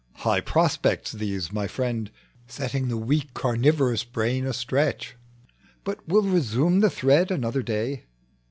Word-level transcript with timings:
"High 0.25 0.41
prospects, 0.41 1.11
these 1.11 1.51
my 1.51 1.67
friend, 1.67 2.09
Setting 2.47 2.87
the 2.87 2.97
weak 2.97 3.35
carnivorous 3.35 4.03
brain 4.03 4.45
astretch; 4.47 5.13
We 5.85 5.93
will 6.07 6.23
resume 6.23 6.79
the 6.79 6.89
thread 6.89 7.29
another 7.29 7.61
day." 7.61 8.05